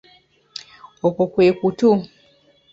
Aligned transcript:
Okwo 1.07 1.23
kwe 1.31 1.45
kutu. 1.59 1.89